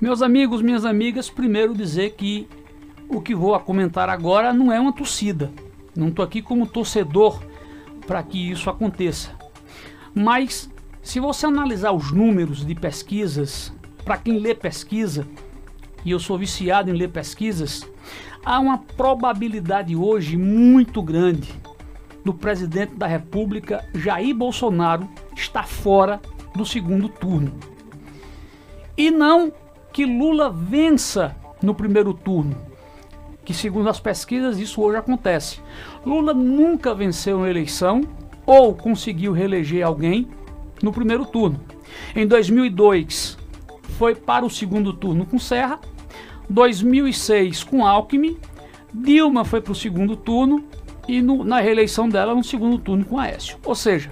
Meus 0.00 0.22
amigos, 0.22 0.62
minhas 0.62 0.84
amigas, 0.84 1.30
primeiro 1.30 1.74
dizer 1.74 2.12
que 2.12 2.48
o 3.08 3.20
que 3.20 3.34
vou 3.34 3.58
comentar 3.60 4.08
agora 4.08 4.52
não 4.52 4.72
é 4.72 4.80
uma 4.80 4.92
torcida. 4.92 5.50
Não 5.94 6.08
estou 6.08 6.24
aqui 6.24 6.42
como 6.42 6.66
torcedor 6.66 7.42
para 8.06 8.22
que 8.22 8.50
isso 8.50 8.68
aconteça. 8.68 9.32
Mas 10.14 10.70
se 11.02 11.20
você 11.20 11.46
analisar 11.46 11.92
os 11.92 12.10
números 12.12 12.64
de 12.64 12.74
pesquisas, 12.74 13.72
para 14.04 14.16
quem 14.16 14.38
lê 14.38 14.54
pesquisa, 14.54 15.26
e 16.04 16.10
eu 16.10 16.18
sou 16.18 16.38
viciado 16.38 16.90
em 16.90 16.94
ler 16.94 17.08
pesquisas, 17.08 17.88
há 18.44 18.58
uma 18.58 18.78
probabilidade 18.78 19.96
hoje 19.96 20.36
muito 20.36 21.02
grande 21.02 21.52
do 22.24 22.34
presidente 22.34 22.94
da 22.94 23.06
República 23.06 23.88
Jair 23.94 24.34
Bolsonaro 24.34 25.08
estar 25.36 25.66
fora 25.66 26.20
do 26.54 26.64
segundo 26.64 27.08
turno. 27.08 27.75
E 28.96 29.10
não 29.10 29.52
que 29.92 30.04
Lula 30.04 30.50
vença 30.50 31.36
no 31.62 31.74
primeiro 31.74 32.14
turno, 32.14 32.56
que 33.44 33.52
segundo 33.52 33.88
as 33.88 34.00
pesquisas 34.00 34.58
isso 34.58 34.80
hoje 34.82 34.98
acontece. 34.98 35.60
Lula 36.04 36.32
nunca 36.32 36.94
venceu 36.94 37.38
uma 37.38 37.50
eleição 37.50 38.02
ou 38.44 38.74
conseguiu 38.74 39.32
reeleger 39.32 39.84
alguém 39.86 40.28
no 40.82 40.92
primeiro 40.92 41.26
turno. 41.26 41.60
Em 42.14 42.26
2002 42.26 43.38
foi 43.98 44.14
para 44.14 44.44
o 44.44 44.50
segundo 44.50 44.92
turno 44.92 45.26
com 45.26 45.38
Serra, 45.38 45.80
2006 46.48 47.64
com 47.64 47.86
Alckmin, 47.86 48.38
Dilma 48.94 49.44
foi 49.44 49.60
para 49.60 49.72
o 49.72 49.74
segundo 49.74 50.16
turno 50.16 50.64
e 51.06 51.20
no, 51.20 51.44
na 51.44 51.60
reeleição 51.60 52.08
dela 52.08 52.34
no 52.34 52.42
segundo 52.42 52.78
turno 52.78 53.04
com 53.04 53.18
Aécio. 53.18 53.58
Ou 53.64 53.74
seja, 53.74 54.10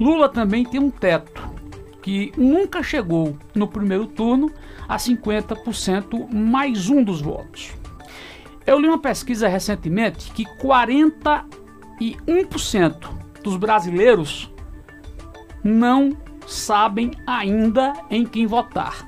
Lula 0.00 0.28
também 0.28 0.64
tem 0.64 0.80
um 0.80 0.90
teto 0.90 1.37
que 2.08 2.32
nunca 2.38 2.82
chegou 2.82 3.36
no 3.54 3.68
primeiro 3.68 4.06
turno 4.06 4.50
a 4.88 4.96
50% 4.96 6.32
mais 6.32 6.88
um 6.88 7.04
dos 7.04 7.20
votos. 7.20 7.74
Eu 8.66 8.80
li 8.80 8.88
uma 8.88 8.98
pesquisa 8.98 9.46
recentemente 9.46 10.32
que 10.32 10.46
41% 10.58 13.10
dos 13.44 13.58
brasileiros 13.58 14.50
não 15.62 16.16
sabem 16.46 17.10
ainda 17.26 17.92
em 18.08 18.24
quem 18.24 18.46
votar. 18.46 19.06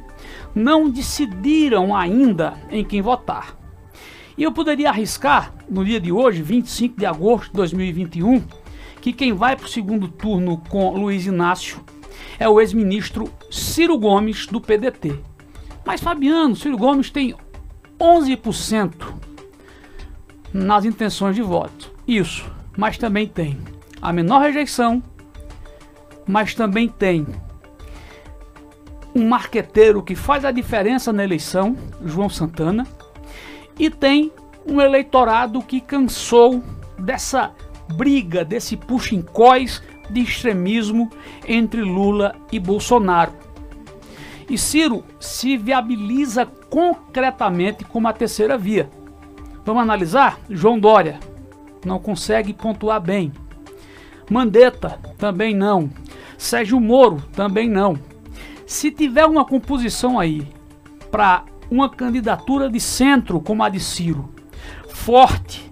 Não 0.55 0.91
decidiram 0.91 1.96
ainda 1.96 2.52
em 2.70 2.84
quem 2.84 3.00
votar. 3.00 3.56
E 4.36 4.42
eu 4.42 4.52
poderia 4.52 4.91
arriscar, 4.91 5.55
no 5.70 5.86
dia 5.86 5.98
de 5.98 6.12
hoje, 6.12 6.42
25 6.42 7.00
de 7.00 7.06
agosto 7.06 7.46
de 7.46 7.56
2021, 7.56 8.44
que 9.00 9.14
quem 9.14 9.33
vai 9.33 9.56
para 9.56 9.64
o 9.64 9.70
segundo 9.70 10.06
turno 10.06 10.58
com 10.69 10.91
Luiz 10.91 11.24
Inácio 11.24 11.83
é 12.41 12.48
o 12.48 12.58
ex-ministro 12.58 13.30
Ciro 13.50 13.98
Gomes, 13.98 14.46
do 14.46 14.62
PDT. 14.62 15.14
Mas, 15.84 16.00
Fabiano, 16.00 16.56
Ciro 16.56 16.78
Gomes 16.78 17.10
tem 17.10 17.36
11% 18.00 19.12
nas 20.52 20.86
intenções 20.86 21.36
de 21.36 21.42
voto. 21.42 21.92
Isso, 22.08 22.50
mas 22.78 22.96
também 22.96 23.28
tem 23.28 23.58
a 24.00 24.11
menor 24.11 24.41
rejeição, 24.41 25.02
mas 26.27 26.55
também 26.55 26.88
tem 26.88 27.27
um 29.14 29.28
marqueteiro 29.28 30.02
que 30.02 30.14
faz 30.14 30.44
a 30.44 30.50
diferença 30.50 31.12
na 31.12 31.22
eleição, 31.22 31.77
João 32.02 32.30
Santana, 32.30 32.86
e 33.78 33.91
tem 33.91 34.33
um 34.66 34.80
eleitorado 34.80 35.61
que 35.61 35.80
cansou 35.80 36.62
dessa 36.98 37.52
briga, 37.96 38.44
desse 38.44 38.77
puxa 38.77 39.14
em 39.14 39.20
cós 39.20 39.83
de 40.11 40.20
extremismo 40.20 41.11
entre 41.47 41.80
Lula 41.83 42.36
e 42.50 42.58
Bolsonaro. 42.58 43.33
E 44.48 44.58
Ciro 44.58 45.05
se 45.19 45.56
viabiliza 45.56 46.44
concretamente 46.44 47.84
como 47.84 48.08
a 48.08 48.12
terceira 48.12 48.58
via. 48.58 48.91
Vamos 49.64 49.83
analisar? 49.83 50.39
João 50.48 50.78
Dória 50.78 51.20
não 51.84 51.98
consegue 51.98 52.52
pontuar 52.52 53.01
bem. 53.01 53.33
Mandetta 54.30 54.98
também 55.18 55.55
não. 55.55 55.90
Sérgio 56.36 56.80
Moro 56.80 57.23
também 57.33 57.68
não. 57.68 57.98
Se 58.67 58.90
tiver 58.90 59.27
uma 59.27 59.45
composição 59.45 60.18
aí 60.18 60.46
para 61.11 61.45
uma 61.70 61.89
candidatura 61.89 62.68
de 62.70 62.80
centro 62.80 63.40
como 63.40 63.63
a 63.63 63.68
de 63.68 63.80
Ciro, 63.80 64.33
forte, 64.89 65.70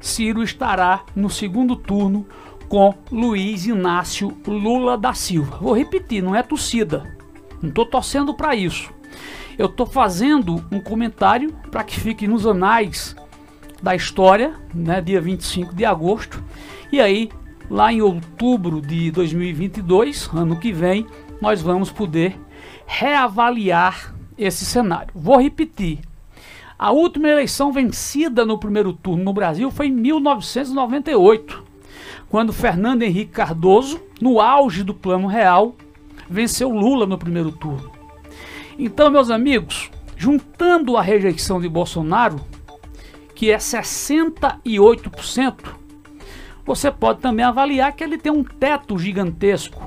Ciro 0.00 0.42
estará 0.42 1.04
no 1.14 1.30
segundo 1.30 1.76
turno 1.76 2.26
com 2.68 2.94
Luiz 3.10 3.66
Inácio 3.66 4.36
Lula 4.46 4.96
da 4.96 5.14
Silva. 5.14 5.58
Vou 5.60 5.76
repetir, 5.76 6.22
não 6.22 6.34
é 6.34 6.42
torcida. 6.42 7.16
Não 7.60 7.68
estou 7.68 7.86
torcendo 7.86 8.34
para 8.34 8.54
isso. 8.54 8.92
Eu 9.56 9.66
estou 9.66 9.86
fazendo 9.86 10.64
um 10.70 10.80
comentário 10.80 11.54
para 11.70 11.84
que 11.84 11.98
fique 11.98 12.26
nos 12.26 12.46
anais 12.46 13.14
da 13.82 13.94
história, 13.94 14.54
né, 14.74 15.00
dia 15.00 15.20
25 15.20 15.74
de 15.74 15.84
agosto. 15.84 16.42
E 16.90 17.00
aí, 17.00 17.30
lá 17.70 17.92
em 17.92 18.02
outubro 18.02 18.80
de 18.80 19.10
2022, 19.10 20.28
ano 20.34 20.58
que 20.58 20.72
vem, 20.72 21.06
nós 21.40 21.62
vamos 21.62 21.90
poder 21.90 22.38
reavaliar 22.86 24.14
esse 24.36 24.64
cenário. 24.64 25.12
Vou 25.14 25.40
repetir. 25.40 26.00
A 26.78 26.90
última 26.90 27.28
eleição 27.28 27.72
vencida 27.72 28.44
no 28.44 28.58
primeiro 28.58 28.92
turno 28.92 29.24
no 29.24 29.32
Brasil 29.32 29.70
foi 29.70 29.86
em 29.86 29.92
1998, 29.92 31.63
quando 32.28 32.52
Fernando 32.52 33.02
Henrique 33.02 33.32
Cardoso, 33.32 34.00
no 34.20 34.40
auge 34.40 34.82
do 34.82 34.94
Plano 34.94 35.26
Real, 35.26 35.74
venceu 36.28 36.70
Lula 36.70 37.06
no 37.06 37.18
primeiro 37.18 37.52
turno. 37.52 37.90
Então, 38.78 39.10
meus 39.10 39.30
amigos, 39.30 39.90
juntando 40.16 40.96
a 40.96 41.02
rejeição 41.02 41.60
de 41.60 41.68
Bolsonaro, 41.68 42.40
que 43.34 43.50
é 43.50 43.56
68%, 43.56 45.54
você 46.64 46.90
pode 46.90 47.20
também 47.20 47.44
avaliar 47.44 47.92
que 47.92 48.02
ele 48.02 48.16
tem 48.16 48.32
um 48.32 48.42
teto 48.42 48.98
gigantesco 48.98 49.84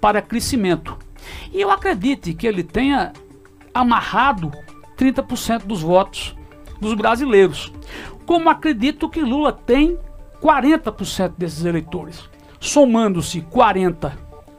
para 0.00 0.22
crescimento. 0.22 0.96
E 1.52 1.60
eu 1.60 1.70
acredito 1.70 2.34
que 2.34 2.46
ele 2.46 2.62
tenha 2.62 3.12
amarrado 3.72 4.52
30% 4.96 5.64
dos 5.64 5.82
votos 5.82 6.34
dos 6.80 6.94
brasileiros. 6.94 7.72
Como 8.24 8.48
acredito 8.48 9.08
que 9.08 9.20
Lula 9.20 9.52
tem 9.52 9.98
40% 10.44 11.32
desses 11.38 11.64
eleitores. 11.64 12.28
Somando-se 12.60 13.40
40 13.40 14.12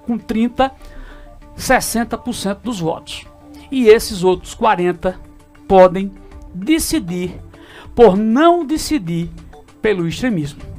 com 0.04 0.18
30, 0.18 0.72
60% 1.56 2.58
dos 2.64 2.80
votos. 2.80 3.26
E 3.72 3.88
esses 3.88 4.24
outros 4.24 4.56
40 4.56 5.20
podem 5.68 6.12
decidir 6.54 7.40
por 7.94 8.18
não 8.18 8.66
decidir 8.66 9.30
pelo 9.80 10.08
extremismo. 10.08 10.75